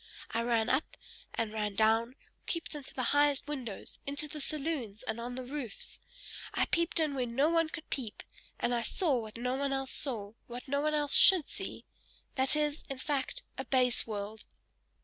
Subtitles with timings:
[0.31, 0.97] I ran up,
[1.35, 2.15] and ran down,
[2.47, 5.99] peeped into the highest windows, into the saloons, and on the roofs,
[6.55, 8.23] I peeped in where no one could peep,
[8.59, 11.85] and I saw what no one else saw, what no one else should see!
[12.33, 14.45] This is, in fact, a base world!